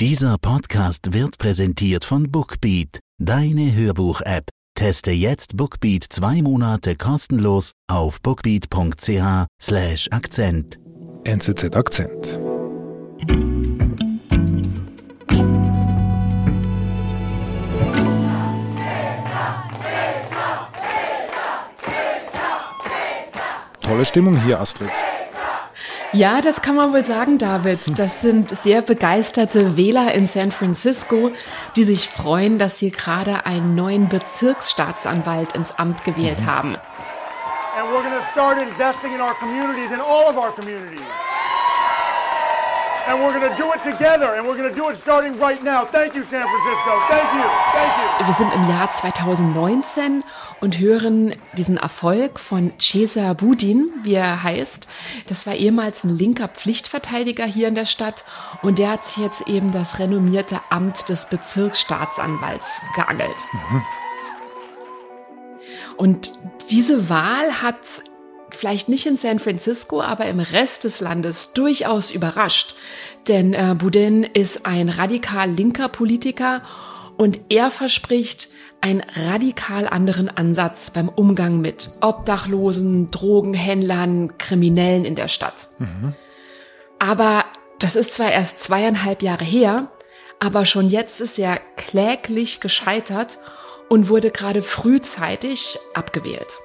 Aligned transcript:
Dieser 0.00 0.38
Podcast 0.38 1.12
wird 1.12 1.36
präsentiert 1.36 2.06
von 2.06 2.32
Bookbeat, 2.32 3.00
deine 3.18 3.74
Hörbuch-App. 3.74 4.48
Teste 4.74 5.10
jetzt 5.10 5.58
Bookbeat 5.58 6.06
zwei 6.08 6.40
Monate 6.40 6.94
kostenlos 6.94 7.72
auf 7.86 8.18
bookbeat.ch/slash 8.22 10.08
Akzent. 10.10 10.78
NZZ 11.24 11.76
Akzent. 11.76 12.40
Tolle 23.82 24.06
Stimmung 24.06 24.42
hier, 24.44 24.60
Astrid. 24.60 24.88
Ja, 26.12 26.40
das 26.40 26.60
kann 26.60 26.74
man 26.74 26.92
wohl 26.92 27.04
sagen, 27.04 27.38
David. 27.38 27.78
Das 27.96 28.20
sind 28.20 28.50
sehr 28.50 28.82
begeisterte 28.82 29.76
Wähler 29.76 30.12
in 30.12 30.26
San 30.26 30.50
Francisco, 30.50 31.30
die 31.76 31.84
sich 31.84 32.08
freuen, 32.08 32.58
dass 32.58 32.78
sie 32.78 32.90
gerade 32.90 33.46
einen 33.46 33.76
neuen 33.76 34.08
Bezirksstaatsanwalt 34.08 35.52
ins 35.52 35.78
Amt 35.78 36.02
gewählt 36.02 36.44
haben. 36.44 36.76
And 37.78 37.88
we're 37.92 38.02
going 38.02 38.12
to 38.12 38.26
start 38.32 38.58
investing 38.58 39.14
in 39.14 39.20
our 39.20 39.34
communities, 39.34 39.92
in 39.92 40.00
all 40.00 40.28
of 40.28 40.36
our 40.36 40.50
communities. 40.50 41.00
And 43.10 43.18
we're 43.18 43.32
going 43.32 43.50
to 43.50 43.56
do 43.56 43.72
it 43.74 43.82
together, 43.82 44.36
and 44.36 44.46
we're 44.46 44.56
going 44.56 44.70
to 44.70 44.74
do 44.74 44.88
it 44.88 44.96
starting 44.96 45.36
right 45.40 45.60
now. 45.64 45.84
Thank 45.84 46.14
you, 46.14 46.22
San 46.22 46.46
Francisco. 46.46 46.92
Thank 47.08 47.34
you. 47.34 47.42
Thank 47.72 48.20
you. 48.20 48.26
Wir 48.26 48.34
sind 48.34 48.54
im 48.54 48.68
Jahr 48.68 48.92
2019 48.92 50.22
und 50.60 50.78
hören 50.78 51.34
diesen 51.56 51.76
Erfolg 51.76 52.38
von 52.38 52.72
Cesar 52.78 53.34
Budin, 53.34 53.90
wie 54.04 54.14
er 54.14 54.44
heißt. 54.44 54.86
Das 55.26 55.44
war 55.44 55.54
ehemals 55.54 56.04
ein 56.04 56.10
linker 56.10 56.46
Pflichtverteidiger 56.46 57.46
hier 57.46 57.66
in 57.66 57.74
der 57.74 57.84
Stadt 57.84 58.24
und 58.62 58.78
der 58.78 58.92
hat 58.92 59.04
sich 59.04 59.16
jetzt 59.16 59.48
eben 59.48 59.72
das 59.72 59.98
renommierte 59.98 60.60
Amt 60.70 61.08
des 61.08 61.26
Bezirksstaatsanwalts 61.26 62.80
geangelt. 62.94 63.44
Und 65.96 66.30
diese 66.70 67.08
Wahl 67.08 67.60
hat 67.60 67.78
vielleicht 68.54 68.88
nicht 68.88 69.06
in 69.06 69.16
San 69.16 69.38
Francisco, 69.38 70.02
aber 70.02 70.26
im 70.26 70.40
Rest 70.40 70.84
des 70.84 71.00
Landes 71.00 71.52
durchaus 71.52 72.10
überrascht. 72.10 72.74
Denn 73.28 73.54
äh, 73.54 73.74
Boudin 73.76 74.24
ist 74.24 74.66
ein 74.66 74.88
radikal 74.88 75.50
linker 75.50 75.88
Politiker 75.88 76.62
und 77.16 77.40
er 77.48 77.70
verspricht 77.70 78.48
einen 78.80 79.02
radikal 79.28 79.86
anderen 79.86 80.28
Ansatz 80.28 80.90
beim 80.90 81.08
Umgang 81.08 81.60
mit 81.60 81.90
Obdachlosen, 82.00 83.10
Drogenhändlern, 83.10 84.38
Kriminellen 84.38 85.04
in 85.04 85.14
der 85.14 85.28
Stadt. 85.28 85.68
Aber 86.98 87.44
das 87.78 87.96
ist 87.96 88.12
zwar 88.12 88.30
erst 88.30 88.62
zweieinhalb 88.62 89.22
Jahre 89.22 89.44
her, 89.44 89.90
aber 90.38 90.64
schon 90.64 90.88
jetzt 90.88 91.20
ist 91.20 91.38
er 91.38 91.60
kläglich 91.76 92.60
gescheitert 92.60 93.38
und 93.90 94.08
wurde 94.08 94.30
gerade 94.30 94.62
frühzeitig 94.62 95.78
abgewählt. 95.94 96.58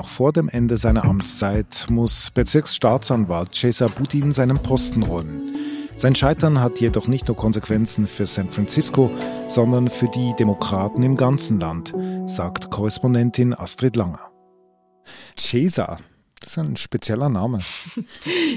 Noch 0.00 0.08
vor 0.08 0.32
dem 0.32 0.48
Ende 0.48 0.78
seiner 0.78 1.04
Amtszeit 1.04 1.86
muss 1.90 2.30
Bezirksstaatsanwalt 2.30 3.54
Cesar 3.54 3.90
Budin 3.90 4.32
seinen 4.32 4.58
Posten 4.58 5.02
räumen. 5.02 5.56
Sein 5.94 6.14
Scheitern 6.14 6.62
hat 6.62 6.80
jedoch 6.80 7.06
nicht 7.06 7.28
nur 7.28 7.36
Konsequenzen 7.36 8.06
für 8.06 8.24
San 8.24 8.50
Francisco, 8.50 9.10
sondern 9.46 9.90
für 9.90 10.08
die 10.08 10.34
Demokraten 10.38 11.02
im 11.02 11.18
ganzen 11.18 11.60
Land, 11.60 11.92
sagt 12.24 12.70
Korrespondentin 12.70 13.52
Astrid 13.52 13.94
Langer. 13.94 14.30
Cesar, 15.36 15.98
ist 16.50 16.58
ein 16.58 16.76
spezieller 16.76 17.28
Name. 17.28 17.60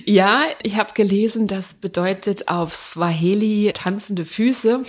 Ja, 0.05 0.45
ich 0.63 0.77
habe 0.77 0.93
gelesen, 0.93 1.47
das 1.47 1.75
bedeutet 1.75 2.47
auf 2.47 2.75
Swahili 2.75 3.71
tanzende 3.73 4.25
Füße. 4.25 4.81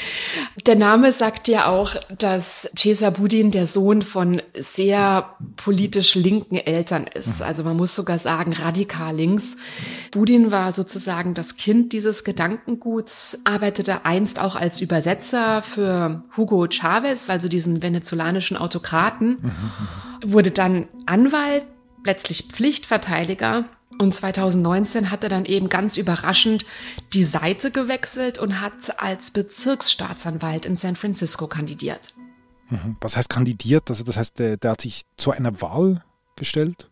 der 0.66 0.76
Name 0.76 1.12
sagt 1.12 1.48
ja 1.48 1.66
auch, 1.68 1.96
dass 2.16 2.70
Cesar 2.76 3.10
Budin 3.10 3.50
der 3.50 3.66
Sohn 3.66 4.02
von 4.02 4.40
sehr 4.56 5.36
politisch 5.56 6.14
linken 6.14 6.56
Eltern 6.56 7.06
ist. 7.06 7.42
Also 7.42 7.62
man 7.64 7.76
muss 7.76 7.94
sogar 7.94 8.18
sagen, 8.18 8.52
radikal 8.52 9.14
links. 9.14 9.58
Budin 10.12 10.50
war 10.50 10.72
sozusagen 10.72 11.34
das 11.34 11.56
Kind 11.56 11.92
dieses 11.92 12.24
Gedankenguts, 12.24 13.40
arbeitete 13.44 14.04
einst 14.04 14.40
auch 14.40 14.56
als 14.56 14.80
Übersetzer 14.80 15.62
für 15.62 16.24
Hugo 16.36 16.66
Chavez, 16.70 17.28
also 17.28 17.48
diesen 17.48 17.82
venezolanischen 17.82 18.56
Autokraten, 18.56 19.52
wurde 20.24 20.50
dann 20.50 20.88
Anwalt, 21.06 21.66
letztlich 22.04 22.44
Pflichtverteidiger. 22.44 23.64
Und 23.98 24.12
2019 24.12 25.10
hat 25.10 25.22
er 25.22 25.30
dann 25.30 25.44
eben 25.44 25.68
ganz 25.68 25.96
überraschend 25.96 26.64
die 27.12 27.22
Seite 27.22 27.70
gewechselt 27.70 28.38
und 28.38 28.60
hat 28.60 29.00
als 29.00 29.30
Bezirksstaatsanwalt 29.30 30.66
in 30.66 30.76
San 30.76 30.96
Francisco 30.96 31.46
kandidiert. 31.46 32.12
Was 33.00 33.16
heißt 33.16 33.28
kandidiert? 33.28 33.88
Also 33.90 34.02
das 34.02 34.16
heißt, 34.16 34.38
der, 34.38 34.56
der 34.56 34.72
hat 34.72 34.80
sich 34.80 35.02
zu 35.16 35.30
einer 35.30 35.60
Wahl 35.60 36.02
gestellt? 36.34 36.90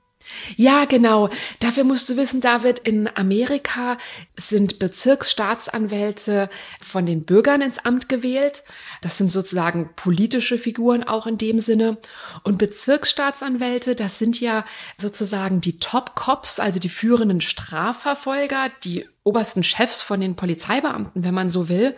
Ja, 0.57 0.85
genau. 0.85 1.31
Dafür 1.61 1.85
musst 1.85 2.09
du 2.09 2.17
wissen, 2.17 2.41
David, 2.41 2.81
in 2.81 3.09
Amerika 3.15 3.99
sind 4.37 4.79
Bezirksstaatsanwälte 4.79 6.49
von 6.81 7.07
den 7.07 7.25
Bürgern 7.25 7.63
ins 7.63 7.79
Amt 7.79 8.09
gewählt. 8.09 8.63
Das 9.01 9.19
sind 9.19 9.31
sozusagen 9.31 9.91
politische 9.97 10.59
Figuren 10.59 11.05
auch 11.05 11.27
in 11.27 11.39
dem 11.39 11.61
Sinne. 11.61 11.99
Und 12.43 12.59
Bezirksstaatsanwälte, 12.59 13.95
das 13.95 14.19
sind 14.19 14.41
ja 14.41 14.65
sozusagen 14.97 15.61
die 15.61 15.79
Top-Cops, 15.79 16.61
also 16.61 16.81
die 16.81 16.89
führenden 16.89 17.41
Strafverfolger, 17.41 18.71
die 18.85 19.07
obersten 19.25 19.63
Chefs 19.63 20.03
von 20.03 20.21
den 20.21 20.35
Polizeibeamten, 20.35 21.25
wenn 21.25 21.35
man 21.35 21.49
so 21.49 21.69
will. 21.69 21.97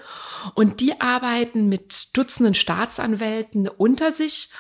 Und 0.54 0.80
die 0.80 1.00
arbeiten 1.00 1.70
mit 1.70 2.14
Dutzenden 2.16 2.54
Staatsanwälten 2.54 3.66
unter 3.66 4.12
sich 4.12 4.50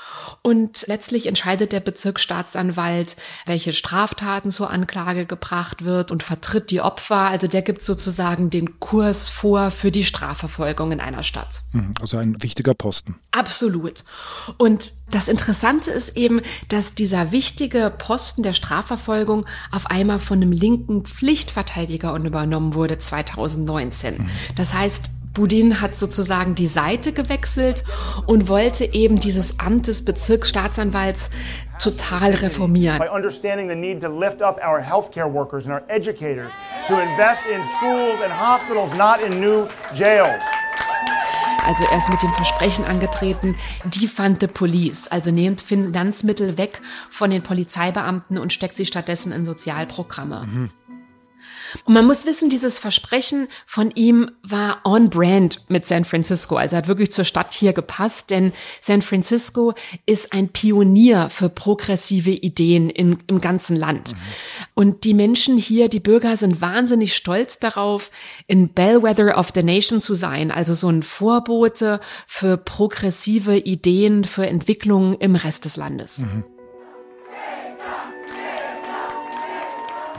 und 0.40 0.86
letztlich 0.86 1.26
entscheidet 1.26 1.72
der 1.72 1.80
Bezirksstaatsanwalt, 1.80 3.16
welche 3.44 3.74
Straftaten 3.74 4.50
zur 4.50 4.70
Anklage 4.70 5.26
gebracht 5.26 5.84
wird 5.84 6.10
und 6.10 6.22
vertritt 6.22 6.70
die 6.70 6.80
Opfer. 6.80 7.28
Also 7.28 7.48
der 7.48 7.60
gibt 7.60 7.82
sozusagen 7.82 8.48
den 8.48 8.80
Kurs 8.80 9.28
vor 9.28 9.70
für 9.70 9.90
die 9.90 10.06
Strafverfolgung 10.06 10.90
in 10.92 11.00
einer 11.00 11.22
Stadt. 11.22 11.62
Also 12.00 12.16
ein 12.16 12.42
wichtiger 12.42 12.72
Posten. 12.72 13.16
Absolut. 13.30 14.04
Und 14.56 14.94
das 15.10 15.28
Interessante 15.28 15.90
ist 15.90 16.16
eben, 16.16 16.40
dass 16.68 16.94
dieser 16.94 17.30
wichtige 17.30 17.92
Posten 17.96 18.42
der 18.42 18.54
Strafverfolgung 18.54 19.44
auf 19.70 19.86
einmal 19.90 20.18
von 20.18 20.40
einem 20.40 20.52
linken 20.52 21.04
Pflichtverteidiger 21.04 22.14
übernommen 22.14 22.53
wurde 22.74 22.98
2019. 22.98 24.28
Das 24.54 24.74
heißt, 24.74 25.10
Budin 25.34 25.80
hat 25.80 25.96
sozusagen 25.96 26.54
die 26.54 26.68
Seite 26.68 27.12
gewechselt 27.12 27.82
und 28.26 28.48
wollte 28.48 28.84
eben 28.94 29.18
dieses 29.18 29.58
Amt 29.58 29.88
des 29.88 30.04
Bezirksstaatsanwalts 30.04 31.30
total 31.80 32.34
reformieren. 32.34 33.00
By 33.00 33.08
understanding 33.08 33.68
the 33.68 33.74
need 33.74 34.00
to 34.00 34.08
lift 34.08 34.42
up 34.42 34.60
our 34.64 34.80
healthcare 34.80 35.30
workers 35.30 35.66
and 35.66 35.74
our 35.74 35.82
educators, 35.88 36.52
to 36.86 36.94
invest 37.00 37.42
in 37.52 37.60
schools 37.78 38.22
and 38.22 38.32
hospitals, 38.32 38.96
not 38.96 39.20
in 39.20 39.40
new 39.40 39.66
jails. 39.92 40.42
Also 41.66 41.84
er 41.90 41.96
ist 41.96 42.10
mit 42.10 42.22
dem 42.22 42.32
Versprechen 42.34 42.84
angetreten, 42.84 43.56
defund 43.86 44.40
the 44.40 44.46
police, 44.46 45.08
also 45.08 45.30
nehmt 45.30 45.62
Finanzmittel 45.62 46.58
weg 46.58 46.80
von 47.10 47.30
den 47.30 47.42
Polizeibeamten 47.42 48.38
und 48.38 48.52
steckt 48.52 48.76
sie 48.76 48.84
stattdessen 48.84 49.32
in 49.32 49.46
Sozialprogramme. 49.46 50.68
Und 51.84 51.94
man 51.94 52.06
muss 52.06 52.26
wissen, 52.26 52.48
dieses 52.48 52.78
Versprechen 52.78 53.48
von 53.66 53.90
ihm 53.94 54.30
war 54.42 54.80
on 54.84 55.10
brand 55.10 55.64
mit 55.68 55.86
San 55.86 56.04
Francisco. 56.04 56.56
Also 56.56 56.76
hat 56.76 56.88
wirklich 56.88 57.12
zur 57.12 57.24
Stadt 57.24 57.54
hier 57.54 57.72
gepasst, 57.72 58.30
denn 58.30 58.52
San 58.80 59.02
Francisco 59.02 59.74
ist 60.06 60.32
ein 60.32 60.48
Pionier 60.48 61.28
für 61.28 61.48
progressive 61.48 62.30
Ideen 62.30 62.90
in, 62.90 63.18
im 63.26 63.40
ganzen 63.40 63.76
Land. 63.76 64.14
Und 64.74 65.04
die 65.04 65.14
Menschen 65.14 65.58
hier, 65.58 65.88
die 65.88 66.00
Bürger 66.00 66.36
sind 66.36 66.60
wahnsinnig 66.60 67.14
stolz 67.14 67.58
darauf, 67.58 68.10
in 68.46 68.70
Bellwether 68.70 69.36
of 69.36 69.50
the 69.54 69.62
Nation 69.62 70.00
zu 70.00 70.14
sein. 70.14 70.50
Also 70.50 70.74
so 70.74 70.88
ein 70.88 71.02
Vorbote 71.02 72.00
für 72.26 72.56
progressive 72.56 73.56
Ideen, 73.56 74.24
für 74.24 74.46
Entwicklungen 74.46 75.14
im 75.14 75.34
Rest 75.36 75.64
des 75.64 75.76
Landes. 75.76 76.24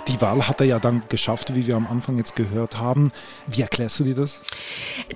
Die 0.08 0.22
Wahl 0.22 0.48
hat 0.48 0.62
er 0.62 0.68
ja 0.68 0.80
dann 0.80 1.02
geschafft, 1.10 1.56
wie 1.56 1.66
wir 1.66 1.76
am 1.76 1.88
Anfang 1.88 2.18
jetzt 2.18 2.36
gehört 2.36 2.78
haben. 2.78 3.12
Wie 3.48 3.62
erklärst 3.62 4.00
du 4.00 4.04
dir 4.04 4.14
das? 4.14 4.40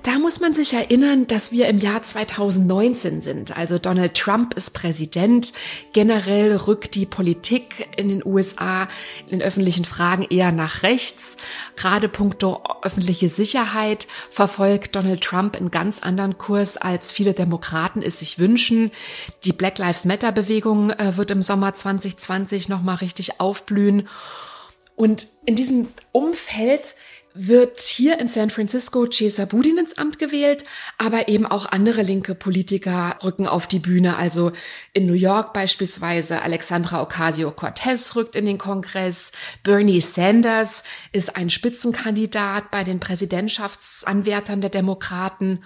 Da 0.02 0.18
muss 0.18 0.40
man 0.40 0.54
sich 0.54 0.74
erinnern, 0.74 1.28
dass 1.28 1.52
wir 1.52 1.68
im 1.68 1.78
Jahr 1.78 2.02
2019 2.02 3.22
sind. 3.22 3.56
Also 3.56 3.78
Donald 3.78 4.16
Trump 4.16 4.56
ist 4.56 4.72
Präsident. 4.72 5.54
Generell 5.94 6.56
rückt 6.56 6.96
die 6.96 7.06
Politik 7.06 7.88
in 7.98 8.10
den 8.10 8.26
USA 8.26 8.88
in 9.30 9.44
öffentlichen 9.44 9.86
Fragen 9.86 10.26
eher 10.28 10.52
nach 10.52 10.82
rechts. 10.82 11.38
Gerade 11.76 12.10
puncto 12.10 12.64
öffentliche 12.82 13.30
Sicherheit 13.30 14.08
verfolgt 14.32 14.96
Donald 14.96 15.22
Trump 15.22 15.56
einen 15.56 15.70
ganz 15.70 16.02
anderen 16.02 16.40
Kurs, 16.40 16.78
als 16.78 17.12
viele 17.12 17.34
Demokraten 17.34 18.02
es 18.02 18.20
sich 18.20 18.40
wünschen. 18.40 18.92
Die 19.44 19.54
Black 19.54 19.78
Lives 19.78 20.06
Matter 20.06 20.32
Bewegung 20.32 20.90
äh, 20.90 21.16
wird 21.16 21.30
im 21.30 21.44
Sommer 21.44 21.76
2020 21.76 22.70
nochmal 22.70 22.96
richtig 22.96 23.40
aufblühen. 23.40 24.08
Und 25.00 25.28
in 25.46 25.56
diesem 25.56 25.88
Umfeld 26.12 26.94
wird 27.34 27.80
hier 27.80 28.20
in 28.20 28.28
San 28.28 28.50
Francisco 28.50 29.08
Cesar 29.08 29.46
Budin 29.46 29.78
ins 29.78 29.98
Amt 29.98 30.20
gewählt, 30.20 30.66
aber 30.98 31.30
eben 31.30 31.46
auch 31.46 31.68
andere 31.68 32.02
linke 32.02 32.36
Politiker 32.36 33.16
rücken 33.24 33.48
auf 33.48 33.66
die 33.66 33.80
Bühne. 33.80 34.18
Also 34.18 34.52
in 34.92 35.06
New 35.06 35.14
York 35.14 35.54
beispielsweise 35.54 36.42
Alexandra 36.42 37.02
Ocasio-Cortez 37.02 38.18
rückt 38.18 38.36
in 38.36 38.44
den 38.44 38.58
Kongress, 38.58 39.32
Bernie 39.64 40.02
Sanders 40.02 40.84
ist 41.14 41.38
ein 41.38 41.50
Spitzenkandidat 41.50 42.70
bei 42.70 42.84
den 42.84 43.00
Präsidentschaftsanwärtern 43.00 44.60
der 44.60 44.70
Demokraten. 44.70 45.64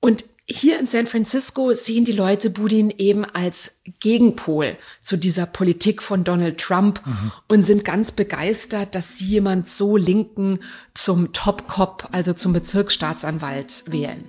Und 0.00 0.24
hier 0.50 0.80
in 0.80 0.86
San 0.86 1.06
Francisco 1.06 1.72
sehen 1.72 2.04
die 2.04 2.12
Leute 2.12 2.50
Budin 2.50 2.90
eben 2.90 3.24
als 3.24 3.82
Gegenpol 4.00 4.76
zu 5.00 5.16
dieser 5.16 5.46
Politik 5.46 6.02
von 6.02 6.24
Donald 6.24 6.58
Trump 6.58 7.00
mhm. 7.06 7.32
und 7.46 7.64
sind 7.64 7.84
ganz 7.84 8.10
begeistert, 8.10 8.94
dass 8.96 9.16
sie 9.16 9.26
jemand 9.26 9.68
so 9.68 9.96
Linken 9.96 10.58
zum 10.92 11.32
Top-Cop, 11.32 12.08
also 12.10 12.32
zum 12.32 12.52
Bezirksstaatsanwalt 12.52 13.84
wählen. 13.92 14.28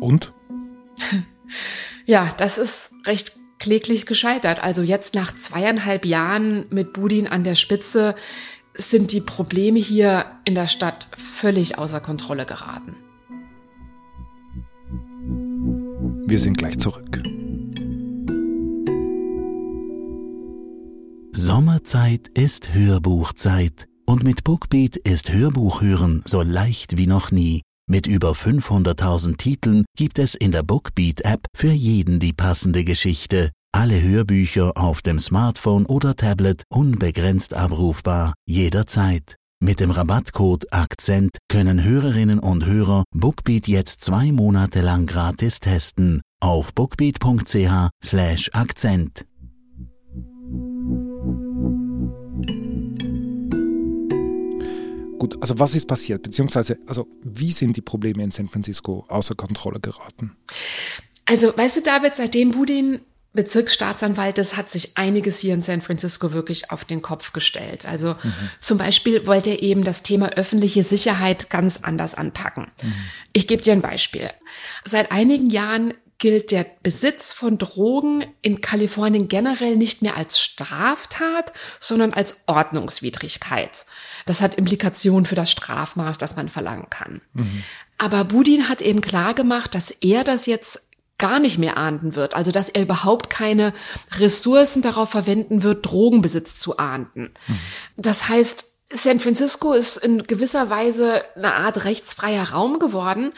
Und? 0.00 0.32
Ja, 2.04 2.34
das 2.36 2.58
ist 2.58 2.92
recht 3.06 3.32
kläglich 3.60 4.06
gescheitert. 4.06 4.60
Also 4.60 4.82
jetzt 4.82 5.14
nach 5.14 5.32
zweieinhalb 5.36 6.04
Jahren 6.04 6.66
mit 6.70 6.92
Budin 6.92 7.28
an 7.28 7.44
der 7.44 7.54
Spitze 7.54 8.16
sind 8.74 9.12
die 9.12 9.20
Probleme 9.20 9.78
hier 9.78 10.24
in 10.44 10.56
der 10.56 10.66
Stadt 10.66 11.06
völlig 11.16 11.78
außer 11.78 12.00
Kontrolle 12.00 12.44
geraten. 12.44 12.96
Wir 16.32 16.38
sind 16.38 16.56
gleich 16.56 16.78
zurück. 16.78 17.22
Sommerzeit 21.30 22.28
ist 22.28 22.72
Hörbuchzeit 22.72 23.86
und 24.06 24.22
mit 24.22 24.42
Bookbeat 24.42 24.96
ist 24.96 25.30
Hörbuchhören 25.30 26.22
so 26.24 26.40
leicht 26.40 26.96
wie 26.96 27.06
noch 27.06 27.32
nie. 27.32 27.60
Mit 27.86 28.06
über 28.06 28.30
500.000 28.30 29.36
Titeln 29.36 29.84
gibt 29.94 30.18
es 30.18 30.34
in 30.34 30.52
der 30.52 30.62
Bookbeat-App 30.62 31.48
für 31.54 31.72
jeden 31.72 32.18
die 32.18 32.32
passende 32.32 32.84
Geschichte. 32.84 33.50
Alle 33.70 34.00
Hörbücher 34.00 34.72
auf 34.78 35.02
dem 35.02 35.20
Smartphone 35.20 35.84
oder 35.84 36.16
Tablet 36.16 36.62
unbegrenzt 36.70 37.52
abrufbar, 37.52 38.32
jederzeit. 38.48 39.36
Mit 39.64 39.78
dem 39.78 39.92
Rabattcode 39.92 40.72
Akzent 40.72 41.38
können 41.48 41.84
Hörerinnen 41.84 42.40
und 42.40 42.66
Hörer 42.66 43.04
Bookbeat 43.14 43.68
jetzt 43.68 44.00
zwei 44.00 44.32
Monate 44.32 44.80
lang 44.80 45.06
gratis 45.06 45.60
testen 45.60 46.20
auf 46.40 46.74
bookbeat.ch 46.74 47.90
slash 48.04 48.50
Akzent. 48.54 49.24
Gut, 55.20 55.40
also 55.40 55.56
was 55.60 55.76
ist 55.76 55.86
passiert? 55.86 56.24
Beziehungsweise, 56.24 56.80
also 56.88 57.06
wie 57.22 57.52
sind 57.52 57.76
die 57.76 57.82
Probleme 57.82 58.24
in 58.24 58.32
San 58.32 58.48
Francisco 58.48 59.04
außer 59.06 59.36
Kontrolle 59.36 59.78
geraten? 59.78 60.36
Also, 61.24 61.56
weißt 61.56 61.76
du, 61.76 61.82
David, 61.82 62.16
seitdem 62.16 62.50
Budin 62.50 62.98
Bezirksstaatsanwaltes 63.34 64.56
hat 64.56 64.70
sich 64.70 64.98
einiges 64.98 65.38
hier 65.38 65.54
in 65.54 65.62
San 65.62 65.80
Francisco 65.80 66.32
wirklich 66.32 66.70
auf 66.70 66.84
den 66.84 67.00
Kopf 67.00 67.32
gestellt. 67.32 67.86
Also 67.86 68.14
mhm. 68.22 68.32
zum 68.60 68.78
Beispiel 68.78 69.26
wollte 69.26 69.50
er 69.50 69.62
eben 69.62 69.84
das 69.84 70.02
Thema 70.02 70.30
öffentliche 70.30 70.82
Sicherheit 70.82 71.48
ganz 71.48 71.78
anders 71.82 72.14
anpacken. 72.14 72.70
Mhm. 72.82 72.94
Ich 73.32 73.46
gebe 73.46 73.62
dir 73.62 73.72
ein 73.72 73.80
Beispiel. 73.80 74.30
Seit 74.84 75.12
einigen 75.12 75.48
Jahren 75.48 75.94
gilt 76.18 76.52
der 76.52 76.64
Besitz 76.84 77.32
von 77.32 77.58
Drogen 77.58 78.24
in 78.42 78.60
Kalifornien 78.60 79.28
generell 79.28 79.76
nicht 79.76 80.02
mehr 80.02 80.16
als 80.16 80.38
Straftat, 80.38 81.52
sondern 81.80 82.12
als 82.12 82.44
Ordnungswidrigkeit. 82.46 83.86
Das 84.24 84.40
hat 84.40 84.54
Implikationen 84.54 85.26
für 85.26 85.34
das 85.34 85.50
Strafmaß, 85.50 86.18
das 86.18 86.36
man 86.36 86.48
verlangen 86.48 86.88
kann. 86.90 87.22
Mhm. 87.32 87.64
Aber 87.98 88.24
Budin 88.24 88.68
hat 88.68 88.82
eben 88.82 89.00
klar 89.00 89.34
gemacht, 89.34 89.74
dass 89.74 89.90
er 89.90 90.22
das 90.22 90.46
jetzt 90.46 90.88
gar 91.22 91.38
nicht 91.38 91.56
mehr 91.56 91.76
ahnden 91.76 92.16
wird. 92.16 92.34
Also 92.34 92.50
dass 92.50 92.68
er 92.68 92.82
überhaupt 92.82 93.30
keine 93.30 93.72
Ressourcen 94.18 94.82
darauf 94.82 95.08
verwenden 95.08 95.62
wird, 95.62 95.86
Drogenbesitz 95.86 96.56
zu 96.56 96.78
ahnden. 96.78 97.30
Mhm. 97.46 97.58
Das 97.96 98.28
heißt, 98.28 98.72
San 98.94 99.20
Francisco 99.20 99.72
ist 99.72 99.98
in 99.98 100.24
gewisser 100.24 100.68
Weise 100.68 101.22
eine 101.36 101.54
Art 101.54 101.84
rechtsfreier 101.84 102.50
Raum 102.50 102.80
geworden, 102.80 103.32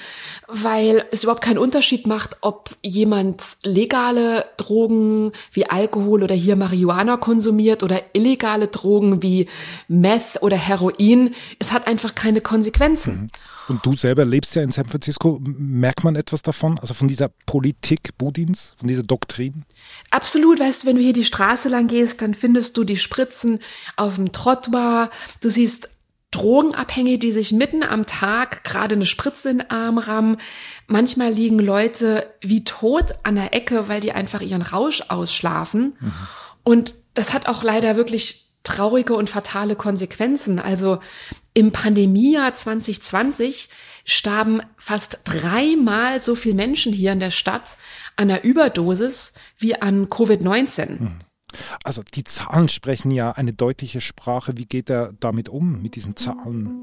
weil 0.49 1.05
es 1.13 1.23
überhaupt 1.23 1.45
keinen 1.45 1.59
Unterschied 1.59 2.07
macht, 2.07 2.39
ob 2.41 2.71
jemand 2.83 3.59
legale 3.63 4.47
Drogen 4.57 5.33
wie 5.53 5.67
Alkohol 5.67 6.23
oder 6.23 6.35
hier 6.35 6.57
Marihuana 6.57 7.19
konsumiert 7.19 7.83
oder 7.83 8.01
illegale 8.15 8.69
Drogen 8.69 9.23
wie 9.23 9.49
Meth 9.87 10.39
oder 10.41 10.57
Heroin. 10.57 11.35
Es 11.59 11.73
hat 11.73 11.87
einfach 11.87 12.15
keine 12.15 12.41
Konsequenzen. 12.41 13.15
Mhm. 13.15 13.31
Und 13.69 13.85
du 13.87 13.95
selber 13.95 14.25
lebst 14.25 14.55
ja 14.55 14.63
in 14.63 14.71
San 14.71 14.85
Francisco. 14.85 15.41
Merkt 15.43 16.05
man 16.05 16.17
etwas 16.17 16.43
davon? 16.43 16.79
Also 16.79 16.95
von 16.95 17.09
dieser 17.09 17.29
Politik 17.47 18.17
Budins, 18.19 18.75
von 18.79 18.89
dieser 18.89 19.03
Doktrin? 19.03 19.65
Absolut. 20.11 20.61
Weißt 20.61 20.83
du, 20.83 20.87
wenn 20.89 20.97
du 20.97 21.03
hier 21.03 21.13
die 21.13 21.25
Straße 21.25 21.69
lang 21.69 21.87
gehst, 21.87 22.23
dann 22.23 22.35
findest 22.35 22.77
du 22.77 22.85
die 22.85 22.99
Spritzen 22.99 23.61
auf 23.97 24.17
dem 24.17 24.33
Trottoir. 24.33 25.11
Du 25.41 25.49
siehst 25.49 25.89
Drogenabhängige, 26.31 27.19
die 27.19 27.33
sich 27.33 27.53
mitten 27.53 27.85
am 27.85 28.07
Tag 28.07 28.65
gerade 28.65 28.97
eine 28.97 29.07
Spritze 29.07 29.51
in 29.51 29.59
den 29.59 29.71
Arm 29.71 29.99
rammen. 29.99 30.39
Manchmal 30.89 31.31
liegen 31.31 31.61
Leute 31.61 32.27
wie 32.41 32.65
tot 32.65 33.15
an 33.23 33.37
der 33.37 33.55
Ecke, 33.55 33.89
weil 33.89 34.01
die 34.01 34.13
einfach 34.13 34.41
ihren 34.41 34.63
Rausch 34.63 35.03
ausschlafen. 35.09 35.97
Mhm. 36.01 36.13
Und 36.65 36.95
das 37.15 37.33
hat 37.33 37.47
auch 37.47 37.63
leider 37.63 37.95
wirklich 37.95 38.45
traurige 38.65 39.15
und 39.15 39.31
fatale 39.31 39.77
Konsequenzen. 39.77 40.59
Also 40.59 40.99
im 41.55 41.71
Pandemiejahr 41.71 42.53
2020 42.53 43.69
starben 44.05 44.61
fast 44.77 45.21
dreimal 45.25 46.21
so 46.21 46.35
viele 46.35 46.57
Menschen 46.57 46.93
hier 46.93 47.13
in 47.13 47.21
der 47.21 47.31
Stadt 47.31 47.77
an 48.17 48.31
einer 48.31 48.45
Überdosis 48.45 49.35
wie 49.57 49.81
an 49.81 50.09
Covid-19. 50.09 50.99
Hm. 50.99 51.19
Also 51.85 52.03
die 52.03 52.25
Zahlen 52.25 52.69
sprechen 52.69 53.13
ja 53.13 53.31
eine 53.31 53.53
deutliche 53.53 54.01
Sprache. 54.01 54.57
Wie 54.57 54.67
geht 54.67 54.91
er 54.91 55.13
damit 55.21 55.49
um, 55.49 55.81
mit 55.81 55.95
diesen 55.95 56.17
Zahlen? 56.17 56.83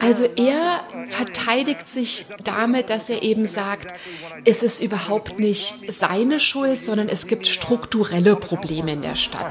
Also 0.00 0.24
er 0.34 0.80
verteidigt 1.06 1.88
sich 1.88 2.26
damit, 2.42 2.90
dass 2.90 3.08
er 3.08 3.22
eben 3.22 3.46
sagt, 3.46 3.86
es 4.44 4.64
ist 4.64 4.80
überhaupt 4.82 5.38
nicht 5.38 5.92
seine 5.92 6.40
Schuld, 6.40 6.82
sondern 6.82 7.08
es 7.08 7.28
gibt 7.28 7.46
strukturelle 7.46 8.34
Probleme 8.34 8.94
in 8.94 9.02
der 9.02 9.14
Stadt. 9.14 9.46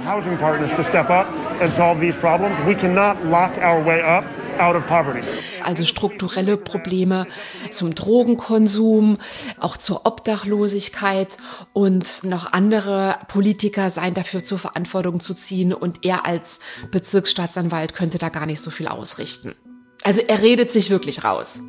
Also 5.64 5.84
strukturelle 5.86 6.58
Probleme 6.58 7.28
zum 7.72 7.96
Drogenkonsum, 7.96 9.18
auch 9.60 9.78
zur 9.78 10.06
Obdachlosigkeit 10.06 11.38
und 11.74 12.24
noch 12.24 12.54
andere 12.54 13.18
Politiker 13.28 13.90
seien 13.90 14.14
dafür 14.14 14.44
zur 14.44 14.60
Verantwortung 14.60 15.20
zu 15.20 15.34
ziehen 15.34 15.74
und 15.74 16.06
er 16.06 16.26
als 16.26 16.60
Bezirksstaatsanwalt 16.92 17.94
könnte 17.94 18.18
da 18.18 18.30
gar 18.30 18.46
nicht 18.46 18.62
so 18.62 18.72
viel 18.72 18.88
ausrichten. 18.88 19.56
Also 20.04 20.22
er 20.22 20.42
redet 20.42 20.72
sich 20.72 20.90
wirklich 20.90 21.24
raus. 21.24 21.62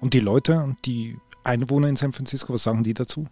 Und 0.00 0.14
die 0.14 0.20
Leute, 0.20 0.76
die 0.84 1.16
Einwohner 1.44 1.88
in 1.88 1.96
San 1.96 2.12
Francisco, 2.12 2.54
was 2.54 2.62
sagen 2.62 2.84
die 2.84 2.94
dazu? 2.94 3.26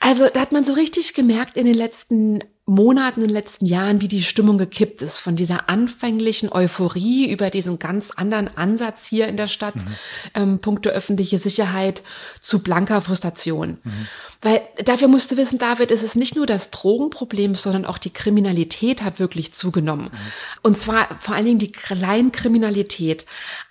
Also 0.00 0.28
da 0.32 0.40
hat 0.40 0.52
man 0.52 0.64
so 0.64 0.74
richtig 0.74 1.14
gemerkt 1.14 1.56
in 1.56 1.64
den 1.66 1.74
letzten 1.74 2.44
Monaten, 2.68 3.22
in 3.22 3.28
den 3.28 3.34
letzten 3.34 3.64
Jahren, 3.64 4.02
wie 4.02 4.08
die 4.08 4.22
Stimmung 4.22 4.58
gekippt 4.58 5.00
ist 5.00 5.20
von 5.20 5.36
dieser 5.36 5.70
anfänglichen 5.70 6.52
Euphorie 6.52 7.30
über 7.30 7.48
diesen 7.48 7.78
ganz 7.78 8.10
anderen 8.10 8.54
Ansatz 8.58 9.06
hier 9.06 9.26
in 9.26 9.38
der 9.38 9.46
Stadt, 9.46 9.76
mhm. 9.76 9.96
ähm, 10.34 10.58
Punkte 10.58 10.90
öffentliche 10.90 11.38
Sicherheit, 11.38 12.02
zu 12.40 12.62
blanker 12.62 13.00
Frustration. 13.00 13.78
Mhm. 13.82 14.06
Weil 14.42 14.60
dafür 14.84 15.08
musst 15.08 15.32
du 15.32 15.38
wissen, 15.38 15.58
David, 15.58 15.90
es 15.90 16.02
ist 16.02 16.14
nicht 16.14 16.36
nur 16.36 16.44
das 16.44 16.70
Drogenproblem, 16.70 17.54
sondern 17.54 17.86
auch 17.86 17.96
die 17.96 18.12
Kriminalität 18.12 19.02
hat 19.02 19.18
wirklich 19.18 19.54
zugenommen. 19.54 20.10
Mhm. 20.12 20.18
Und 20.60 20.78
zwar 20.78 21.08
vor 21.18 21.34
allen 21.34 21.46
Dingen 21.46 21.58
die 21.58 21.72
Kleinkriminalität, 21.72 23.24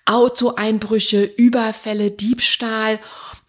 Autoeinbrüche, 0.06 1.24
Überfälle, 1.24 2.10
Diebstahl 2.10 3.00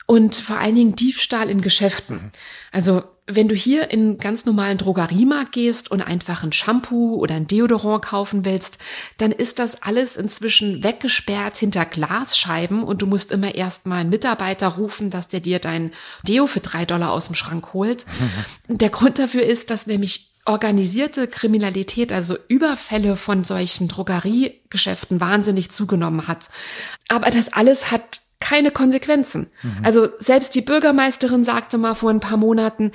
und 0.05 0.35
vor 0.35 0.59
allen 0.59 0.75
Dingen 0.75 0.95
Diebstahl 0.95 1.49
in 1.49 1.63
Geschäften. 1.63 2.17
Mhm. 2.17 2.31
Also 2.71 3.03
wenn 3.29 3.47
du 3.47 3.55
hier 3.55 3.91
in 3.91 4.17
ganz 4.17 4.47
normalen 4.47 4.79
Drogeriemarkt 4.79 5.53
gehst 5.53 5.91
und 5.91 6.01
einfach 6.01 6.43
ein 6.43 6.53
Shampoo 6.53 7.17
oder 7.17 7.35
ein 7.35 7.47
Deodorant 7.47 8.05
kaufen 8.05 8.47
willst, 8.47 8.79
dann 9.19 9.33
ist 9.33 9.59
das 9.59 9.83
alles 9.83 10.17
inzwischen 10.17 10.83
weggesperrt 10.83 11.59
hinter 11.59 11.85
Glasscheiben 11.85 12.83
und 12.83 13.03
du 13.03 13.07
musst 13.07 13.31
immer 13.31 13.55
erst 13.55 13.87
mal 13.87 13.99
einen 13.99 14.11
Mitarbeiter 14.11 14.69
rufen, 14.69 15.11
dass 15.11 15.29
der 15.29 15.41
dir 15.41 15.59
dein 15.59 15.93
Deo 16.27 16.47
für 16.47 16.61
drei 16.61 16.87
Dollar 16.87 17.13
aus 17.13 17.27
dem 17.27 17.35
Schrank 17.35 17.75
holt. 17.75 18.07
Der 18.69 18.91
Grund 18.91 19.19
dafür 19.19 19.43
ist, 19.43 19.71
dass 19.71 19.87
nämlich 19.87 20.35
organisierte 20.47 21.29
Kriminalität, 21.29 22.13
also 22.13 22.37
Überfälle 22.49 23.17
von 23.17 23.45
solchen 23.45 23.89
Drogeriegeschäften 23.89 25.21
wahnsinnig 25.21 25.71
zugenommen 25.71 26.27
hat. 26.27 26.49
Aber 27.09 27.31
das 27.31 27.53
alles 27.53 27.91
hat 27.91 28.23
keine 28.41 28.71
Konsequenzen. 28.71 29.49
Mhm. 29.63 29.85
Also 29.85 30.09
selbst 30.19 30.55
die 30.55 30.61
Bürgermeisterin 30.61 31.45
sagte 31.45 31.79
mal 31.79 31.95
vor 31.95 32.11
ein 32.11 32.21
paar 32.21 32.37
Monaten, 32.37 32.93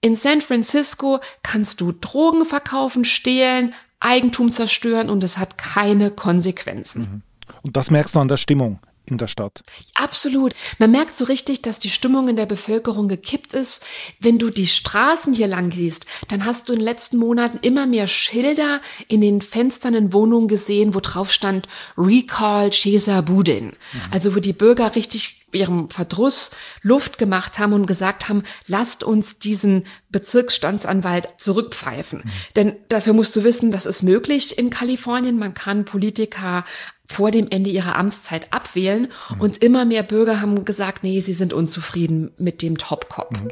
In 0.00 0.16
San 0.16 0.40
Francisco 0.40 1.20
kannst 1.42 1.80
du 1.80 1.92
Drogen 1.92 2.44
verkaufen, 2.44 3.04
stehlen, 3.04 3.74
Eigentum 3.98 4.52
zerstören 4.52 5.10
und 5.10 5.24
es 5.24 5.38
hat 5.38 5.58
keine 5.58 6.10
Konsequenzen. 6.10 7.00
Mhm. 7.00 7.22
Und 7.62 7.76
das 7.76 7.90
merkst 7.90 8.14
du 8.14 8.20
an 8.20 8.28
der 8.28 8.36
Stimmung 8.36 8.80
in 9.06 9.18
der 9.18 9.28
Stadt. 9.28 9.62
Absolut. 9.94 10.54
Man 10.78 10.90
merkt 10.90 11.16
so 11.16 11.24
richtig, 11.24 11.62
dass 11.62 11.78
die 11.78 11.90
Stimmung 11.90 12.28
in 12.28 12.36
der 12.36 12.46
Bevölkerung 12.46 13.08
gekippt 13.08 13.52
ist. 13.52 13.84
Wenn 14.20 14.38
du 14.38 14.50
die 14.50 14.66
Straßen 14.66 15.32
hier 15.32 15.46
lang 15.46 15.70
gehst, 15.70 16.06
dann 16.28 16.44
hast 16.44 16.68
du 16.68 16.72
in 16.72 16.80
den 16.80 16.84
letzten 16.84 17.16
Monaten 17.16 17.58
immer 17.62 17.86
mehr 17.86 18.06
Schilder 18.06 18.80
in 19.08 19.20
den 19.20 19.40
Fenstern 19.40 19.94
in 19.94 20.12
Wohnungen 20.12 20.48
gesehen, 20.48 20.94
wo 20.94 21.00
drauf 21.00 21.32
stand 21.32 21.68
Recall 21.96 22.72
Cesar 22.72 23.22
Budin. 23.22 23.66
Mhm. 23.66 24.00
Also 24.10 24.34
wo 24.34 24.40
die 24.40 24.52
Bürger 24.52 24.94
richtig 24.96 25.45
ihrem 25.52 25.90
Verdruss 25.90 26.50
Luft 26.82 27.18
gemacht 27.18 27.58
haben 27.58 27.72
und 27.72 27.86
gesagt 27.86 28.28
haben, 28.28 28.42
lasst 28.66 29.04
uns 29.04 29.38
diesen 29.38 29.86
Bezirksstandsanwalt 30.10 31.28
zurückpfeifen. 31.38 32.20
Mhm. 32.20 32.30
Denn 32.56 32.76
dafür 32.88 33.12
musst 33.12 33.36
du 33.36 33.44
wissen, 33.44 33.70
das 33.72 33.86
ist 33.86 34.02
möglich 34.02 34.58
in 34.58 34.70
Kalifornien. 34.70 35.38
Man 35.38 35.54
kann 35.54 35.84
Politiker 35.84 36.64
vor 37.08 37.30
dem 37.30 37.48
Ende 37.50 37.70
ihrer 37.70 37.96
Amtszeit 37.96 38.52
abwählen. 38.52 39.12
Mhm. 39.34 39.40
Und 39.40 39.58
immer 39.58 39.84
mehr 39.84 40.02
Bürger 40.02 40.40
haben 40.40 40.64
gesagt, 40.64 41.02
nee, 41.02 41.20
sie 41.20 41.32
sind 41.32 41.52
unzufrieden 41.52 42.32
mit 42.38 42.62
dem 42.62 42.78
Top-Cop. 42.78 43.32
Mhm. 43.32 43.50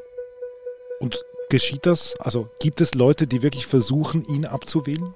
Und 1.00 1.24
geschieht 1.50 1.86
das? 1.86 2.14
Also 2.18 2.48
gibt 2.60 2.80
es 2.80 2.94
Leute, 2.94 3.26
die 3.26 3.42
wirklich 3.42 3.66
versuchen, 3.66 4.26
ihn 4.26 4.44
abzuwählen? 4.44 5.14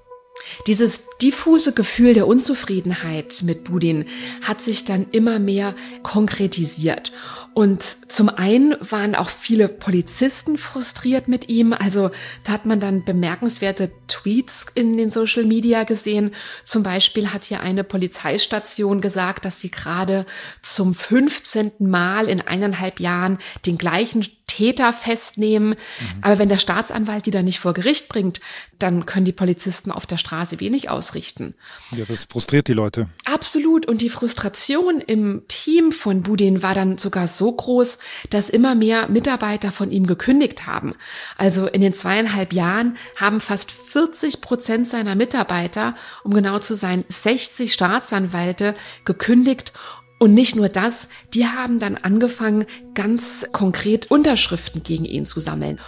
Dieses 0.67 1.05
diffuse 1.21 1.73
Gefühl 1.73 2.13
der 2.13 2.27
Unzufriedenheit 2.27 3.41
mit 3.43 3.65
Budin 3.65 4.05
hat 4.41 4.61
sich 4.61 4.85
dann 4.85 5.07
immer 5.11 5.39
mehr 5.39 5.75
konkretisiert. 6.03 7.11
Und 7.53 7.83
zum 7.83 8.29
einen 8.29 8.75
waren 8.79 9.15
auch 9.15 9.29
viele 9.29 9.67
Polizisten 9.67 10.57
frustriert 10.57 11.27
mit 11.27 11.49
ihm. 11.49 11.73
Also 11.73 12.11
da 12.43 12.53
hat 12.53 12.65
man 12.65 12.79
dann 12.79 13.03
bemerkenswerte 13.03 13.91
Tweets 14.07 14.67
in 14.75 14.97
den 14.97 15.09
Social 15.09 15.43
Media 15.43 15.83
gesehen. 15.83 16.31
Zum 16.63 16.83
Beispiel 16.83 17.33
hat 17.33 17.43
hier 17.43 17.59
eine 17.59 17.83
Polizeistation 17.83 19.01
gesagt, 19.01 19.45
dass 19.45 19.59
sie 19.59 19.71
gerade 19.71 20.25
zum 20.61 20.93
15. 20.93 21.71
Mal 21.79 22.29
in 22.29 22.39
eineinhalb 22.41 22.99
Jahren 22.99 23.39
den 23.65 23.77
gleichen 23.77 24.23
Täter 24.59 24.91
festnehmen. 24.91 25.69
Mhm. 25.69 25.75
Aber 26.21 26.37
wenn 26.37 26.49
der 26.49 26.57
Staatsanwalt 26.57 27.25
die 27.25 27.31
dann 27.31 27.45
nicht 27.45 27.59
vor 27.59 27.73
Gericht 27.73 28.09
bringt, 28.09 28.41
dann 28.77 29.05
können 29.05 29.23
die 29.23 29.31
Polizisten 29.31 29.89
auf 29.89 30.05
der 30.05 30.17
Straße 30.17 30.59
wenig 30.59 30.89
ausrichten. 30.89 31.55
Ja, 31.95 32.03
das 32.05 32.25
frustriert 32.25 32.67
die 32.67 32.73
Leute. 32.73 33.07
Absolut. 33.23 33.85
Und 33.85 34.01
die 34.01 34.09
Frustration 34.09 34.99
im 34.99 35.43
Team 35.47 35.93
von 35.93 36.23
Budin 36.23 36.61
war 36.61 36.73
dann 36.73 36.97
sogar 36.97 37.29
so 37.29 37.53
groß, 37.53 37.99
dass 38.31 38.49
immer 38.49 38.75
mehr 38.75 39.07
Mitarbeiter 39.07 39.71
von 39.71 39.91
ihm 39.91 40.05
gekündigt 40.05 40.67
haben. 40.67 40.93
Also 41.37 41.67
in 41.67 41.79
den 41.79 41.93
zweieinhalb 41.93 42.51
Jahren 42.51 42.97
haben 43.15 43.39
fast 43.39 43.71
40 43.71 44.41
Prozent 44.41 44.89
seiner 44.89 45.15
Mitarbeiter, 45.15 45.95
um 46.25 46.33
genau 46.33 46.59
zu 46.59 46.75
sein, 46.75 47.05
60 47.07 47.71
Staatsanwälte 47.71 48.75
gekündigt 49.05 49.71
und 50.19 50.33
nicht 50.33 50.55
nur 50.55 50.69
das, 50.69 51.07
die 51.33 51.47
haben 51.47 51.79
dann 51.79 51.95
angefangen, 51.95 52.65
ganz 52.93 53.47
konkret 53.51 54.11
Unterschriften 54.11 54.83
gegen 54.83 55.05
ihn 55.05 55.25
zu 55.25 55.39
sammeln. 55.39 55.79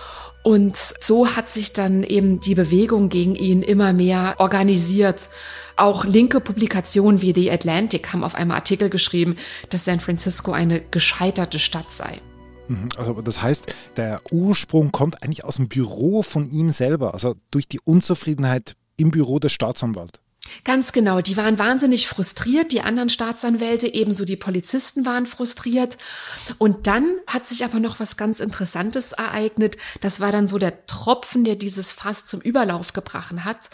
Und 0.43 0.75
so 0.75 1.35
hat 1.35 1.49
sich 1.51 1.73
dann 1.73 2.03
eben 2.03 2.39
die 2.39 2.55
Bewegung 2.55 3.09
gegen 3.09 3.35
ihn 3.35 3.61
immer 3.61 3.93
mehr 3.93 4.35
organisiert. 4.39 5.29
Auch 5.75 6.03
linke 6.05 6.39
Publikationen 6.39 7.21
wie 7.21 7.33
The 7.33 7.51
Atlantic 7.51 8.11
haben 8.11 8.23
auf 8.23 8.33
einmal 8.33 8.57
Artikel 8.57 8.89
geschrieben, 8.89 9.35
dass 9.69 9.85
San 9.85 9.99
Francisco 9.99 10.51
eine 10.51 10.81
gescheiterte 10.81 11.59
Stadt 11.59 11.91
sei. 11.91 12.21
Mhm. 12.69 12.89
Also 12.97 13.21
das 13.21 13.41
heißt, 13.41 13.75
der 13.97 14.21
Ursprung 14.31 14.91
kommt 14.91 15.21
eigentlich 15.21 15.43
aus 15.43 15.57
dem 15.57 15.67
Büro 15.67 16.23
von 16.23 16.49
ihm 16.49 16.71
selber, 16.71 17.13
also 17.13 17.35
durch 17.51 17.67
die 17.67 17.79
Unzufriedenheit 17.83 18.75
im 18.97 19.11
Büro 19.11 19.37
des 19.39 19.51
Staatsanwalts. 19.51 20.19
Ganz 20.63 20.91
genau, 20.91 21.21
die 21.21 21.37
waren 21.37 21.57
wahnsinnig 21.57 22.07
frustriert, 22.07 22.71
die 22.71 22.81
anderen 22.81 23.09
Staatsanwälte, 23.09 23.87
ebenso 23.87 24.25
die 24.25 24.35
Polizisten 24.35 25.05
waren 25.05 25.25
frustriert. 25.25 25.97
Und 26.59 26.85
dann 26.85 27.15
hat 27.25 27.49
sich 27.49 27.65
aber 27.65 27.79
noch 27.79 27.99
was 27.99 28.15
ganz 28.15 28.39
Interessantes 28.39 29.11
ereignet. 29.11 29.77
Das 30.01 30.19
war 30.19 30.31
dann 30.31 30.47
so 30.47 30.59
der 30.59 30.85
Tropfen, 30.85 31.43
der 31.43 31.55
dieses 31.55 31.91
Fass 31.91 32.27
zum 32.27 32.41
Überlauf 32.41 32.93
gebracht 32.93 33.33
hat. 33.43 33.69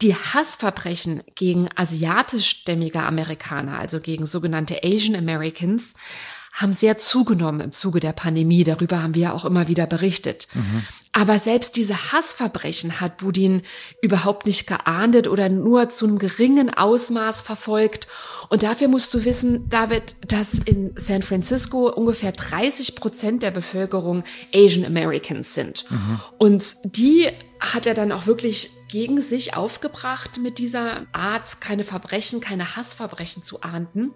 Die 0.00 0.14
Hassverbrechen 0.14 1.22
gegen 1.34 1.68
asiatischstämmige 1.74 3.02
Amerikaner, 3.02 3.78
also 3.78 4.00
gegen 4.00 4.26
sogenannte 4.26 4.84
Asian 4.84 5.16
Americans, 5.16 5.94
haben 6.58 6.74
sehr 6.74 6.98
zugenommen 6.98 7.60
im 7.60 7.72
Zuge 7.72 8.00
der 8.00 8.12
Pandemie. 8.12 8.64
Darüber 8.64 9.00
haben 9.00 9.14
wir 9.14 9.22
ja 9.22 9.32
auch 9.32 9.44
immer 9.44 9.68
wieder 9.68 9.86
berichtet. 9.86 10.48
Mhm. 10.54 10.82
Aber 11.12 11.38
selbst 11.38 11.76
diese 11.76 12.12
Hassverbrechen 12.12 13.00
hat 13.00 13.18
Budin 13.18 13.62
überhaupt 14.02 14.44
nicht 14.44 14.66
geahndet 14.66 15.28
oder 15.28 15.48
nur 15.48 15.88
zu 15.88 16.06
einem 16.06 16.18
geringen 16.18 16.74
Ausmaß 16.74 17.42
verfolgt. 17.42 18.08
Und 18.48 18.64
dafür 18.64 18.88
musst 18.88 19.14
du 19.14 19.24
wissen, 19.24 19.68
David, 19.68 20.16
dass 20.26 20.54
in 20.54 20.92
San 20.96 21.22
Francisco 21.22 21.88
ungefähr 21.88 22.32
30 22.32 22.96
Prozent 22.96 23.42
der 23.44 23.52
Bevölkerung 23.52 24.24
Asian 24.52 24.84
Americans 24.84 25.54
sind. 25.54 25.84
Mhm. 25.90 26.20
Und 26.38 26.76
die 26.84 27.28
hat 27.60 27.86
er 27.86 27.94
dann 27.94 28.12
auch 28.12 28.26
wirklich 28.26 28.70
gegen 28.88 29.20
sich 29.20 29.56
aufgebracht 29.56 30.38
mit 30.40 30.58
dieser 30.58 31.06
Art, 31.12 31.60
keine 31.60 31.84
Verbrechen, 31.84 32.40
keine 32.40 32.76
Hassverbrechen 32.76 33.42
zu 33.44 33.62
ahnden. 33.62 34.12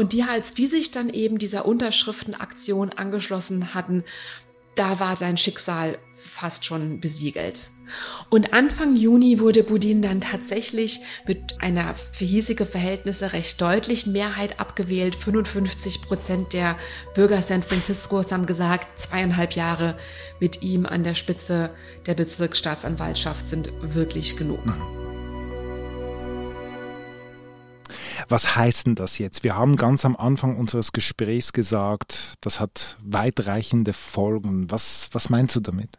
Und 0.00 0.14
die, 0.14 0.22
als 0.22 0.54
die 0.54 0.66
sich 0.66 0.90
dann 0.90 1.10
eben 1.10 1.36
dieser 1.36 1.66
Unterschriftenaktion 1.66 2.88
angeschlossen 2.88 3.74
hatten, 3.74 4.02
da 4.74 4.98
war 4.98 5.14
sein 5.14 5.36
Schicksal 5.36 5.98
fast 6.16 6.64
schon 6.64 7.02
besiegelt. 7.02 7.68
Und 8.30 8.54
Anfang 8.54 8.96
Juni 8.96 9.40
wurde 9.40 9.62
Budin 9.62 10.00
dann 10.00 10.22
tatsächlich 10.22 11.00
mit 11.26 11.60
einer 11.60 11.94
für 11.94 12.24
hiesige 12.24 12.64
Verhältnisse 12.64 13.34
recht 13.34 13.60
deutlichen 13.60 14.14
Mehrheit 14.14 14.58
abgewählt. 14.58 15.14
55 15.14 16.00
Prozent 16.00 16.54
der 16.54 16.78
Bürger 17.14 17.42
San 17.42 17.62
Franciscos 17.62 18.32
haben 18.32 18.46
gesagt, 18.46 18.98
zweieinhalb 18.98 19.52
Jahre 19.52 19.98
mit 20.40 20.62
ihm 20.62 20.86
an 20.86 21.04
der 21.04 21.14
Spitze 21.14 21.74
der 22.06 22.14
Bezirksstaatsanwaltschaft 22.14 23.46
sind 23.46 23.70
wirklich 23.82 24.38
genug. 24.38 24.64
Mhm. 24.64 25.09
Was 28.28 28.56
heißt 28.56 28.86
denn 28.86 28.94
das 28.94 29.18
jetzt? 29.18 29.44
Wir 29.44 29.56
haben 29.56 29.76
ganz 29.76 30.04
am 30.04 30.16
Anfang 30.16 30.56
unseres 30.56 30.92
Gesprächs 30.92 31.52
gesagt, 31.52 32.34
das 32.40 32.60
hat 32.60 32.96
weitreichende 33.02 33.92
Folgen. 33.92 34.70
Was, 34.70 35.08
was 35.12 35.30
meinst 35.30 35.56
du 35.56 35.60
damit? 35.60 35.98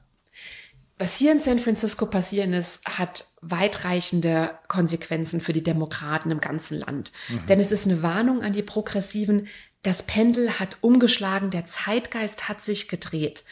Was 1.02 1.18
hier 1.18 1.32
in 1.32 1.40
San 1.40 1.58
Francisco 1.58 2.06
passieren 2.06 2.54
ist, 2.54 2.86
hat 2.86 3.28
weitreichende 3.42 4.52
Konsequenzen 4.68 5.42
für 5.42 5.52
die 5.52 5.64
Demokraten 5.64 6.30
im 6.30 6.40
ganzen 6.40 6.78
Land. 6.78 7.12
Mhm. 7.28 7.46
Denn 7.48 7.60
es 7.60 7.72
ist 7.72 7.88
eine 7.88 8.04
Warnung 8.04 8.44
an 8.44 8.54
die 8.54 8.62
Progressiven. 8.62 9.48
Das 9.84 10.04
Pendel 10.04 10.60
hat 10.60 10.78
umgeschlagen, 10.82 11.50
der 11.50 11.66
Zeitgeist 11.66 12.50
hat 12.50 12.62
sich 12.62 12.88
gedreht 12.88 13.44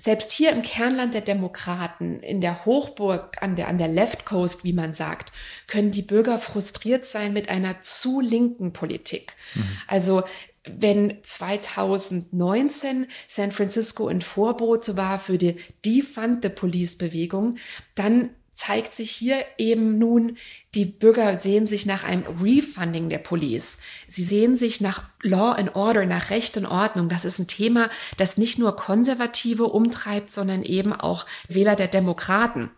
selbst 0.00 0.30
hier 0.30 0.52
im 0.52 0.62
Kernland 0.62 1.12
der 1.12 1.22
Demokraten, 1.22 2.20
in 2.20 2.40
der 2.40 2.64
Hochburg 2.64 3.42
an 3.42 3.56
der, 3.56 3.66
an 3.66 3.78
der 3.78 3.88
Left 3.88 4.24
Coast, 4.24 4.62
wie 4.62 4.72
man 4.72 4.92
sagt, 4.92 5.32
können 5.66 5.90
die 5.90 6.02
Bürger 6.02 6.38
frustriert 6.38 7.04
sein 7.04 7.32
mit 7.32 7.48
einer 7.48 7.80
zu 7.80 8.20
linken 8.20 8.72
Politik. 8.72 9.34
Mhm. 9.54 9.62
Also 9.88 10.22
wenn 10.64 11.18
2019 11.24 13.08
San 13.26 13.50
Francisco 13.50 14.06
ein 14.06 14.20
Vorbote 14.20 14.96
war 14.96 15.18
für 15.18 15.36
die 15.36 15.56
Defund 15.84 16.44
the 16.44 16.48
Police 16.48 16.96
Bewegung, 16.96 17.56
dann 17.96 18.30
zeigt 18.58 18.92
sich 18.92 19.12
hier 19.12 19.44
eben 19.56 19.98
nun, 19.98 20.36
die 20.74 20.84
Bürger 20.84 21.38
sehen 21.38 21.68
sich 21.68 21.86
nach 21.86 22.02
einem 22.02 22.24
Refunding 22.42 23.08
der 23.08 23.18
Police. 23.18 23.78
Sie 24.08 24.24
sehen 24.24 24.56
sich 24.56 24.80
nach 24.80 25.04
Law 25.22 25.52
and 25.52 25.76
Order, 25.76 26.04
nach 26.06 26.30
Recht 26.30 26.56
und 26.56 26.66
Ordnung. 26.66 27.08
Das 27.08 27.24
ist 27.24 27.38
ein 27.38 27.46
Thema, 27.46 27.88
das 28.16 28.36
nicht 28.36 28.58
nur 28.58 28.74
Konservative 28.74 29.64
umtreibt, 29.64 30.30
sondern 30.30 30.64
eben 30.64 30.92
auch 30.92 31.24
Wähler 31.48 31.76
der 31.76 31.86
Demokraten. 31.86 32.70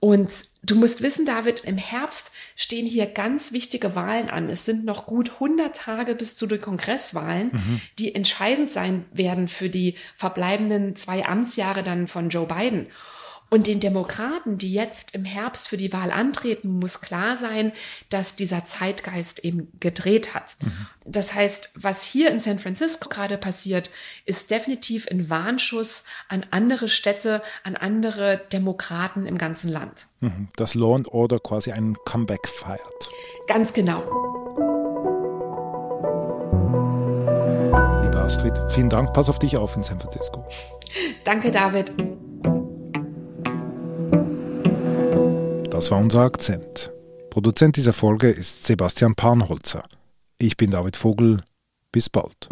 Und 0.00 0.28
du 0.64 0.74
musst 0.74 1.02
wissen, 1.02 1.24
David, 1.24 1.60
im 1.60 1.78
Herbst 1.78 2.32
stehen 2.56 2.84
hier 2.84 3.06
ganz 3.06 3.52
wichtige 3.52 3.94
Wahlen 3.94 4.28
an. 4.28 4.50
Es 4.50 4.64
sind 4.64 4.84
noch 4.84 5.06
gut 5.06 5.34
100 5.34 5.74
Tage 5.74 6.16
bis 6.16 6.34
zu 6.34 6.48
den 6.48 6.60
Kongresswahlen, 6.60 7.50
mhm. 7.52 7.80
die 8.00 8.12
entscheidend 8.14 8.72
sein 8.72 9.04
werden 9.12 9.46
für 9.46 9.70
die 9.70 9.94
verbleibenden 10.16 10.96
zwei 10.96 11.24
Amtsjahre 11.24 11.84
dann 11.84 12.08
von 12.08 12.28
Joe 12.28 12.46
Biden. 12.46 12.88
Und 13.48 13.68
den 13.68 13.78
Demokraten, 13.78 14.58
die 14.58 14.72
jetzt 14.72 15.14
im 15.14 15.24
Herbst 15.24 15.68
für 15.68 15.76
die 15.76 15.92
Wahl 15.92 16.10
antreten, 16.10 16.78
muss 16.80 17.00
klar 17.00 17.36
sein, 17.36 17.72
dass 18.08 18.34
dieser 18.34 18.64
Zeitgeist 18.64 19.44
eben 19.44 19.68
gedreht 19.78 20.34
hat. 20.34 20.56
Mhm. 20.62 20.72
Das 21.04 21.32
heißt, 21.32 21.70
was 21.76 22.02
hier 22.02 22.30
in 22.30 22.40
San 22.40 22.58
Francisco 22.58 23.08
gerade 23.08 23.38
passiert, 23.38 23.90
ist 24.24 24.50
definitiv 24.50 25.06
ein 25.08 25.30
Warnschuss 25.30 26.04
an 26.28 26.44
andere 26.50 26.88
Städte, 26.88 27.40
an 27.62 27.76
andere 27.76 28.40
Demokraten 28.52 29.26
im 29.26 29.38
ganzen 29.38 29.70
Land. 29.70 30.06
Mhm. 30.20 30.48
Dass 30.56 30.74
Law 30.74 30.96
and 30.96 31.08
Order 31.12 31.38
quasi 31.38 31.70
einen 31.70 31.96
Comeback 32.04 32.48
feiert. 32.48 33.08
Ganz 33.46 33.72
genau. 33.72 34.02
Liebe 38.02 38.18
Astrid, 38.18 38.58
vielen 38.70 38.88
Dank. 38.88 39.12
Pass 39.12 39.28
auf 39.28 39.38
dich 39.38 39.56
auf 39.56 39.76
in 39.76 39.84
San 39.84 40.00
Francisco. 40.00 40.44
Danke, 41.22 41.52
David. 41.52 41.92
Das 45.76 45.90
war 45.90 45.98
unser 45.98 46.20
Akzent. 46.22 46.90
Produzent 47.28 47.76
dieser 47.76 47.92
Folge 47.92 48.30
ist 48.30 48.64
Sebastian 48.64 49.14
Panholzer. 49.14 49.84
Ich 50.38 50.56
bin 50.56 50.70
David 50.70 50.96
Vogel. 50.96 51.42
Bis 51.92 52.08
bald. 52.08 52.48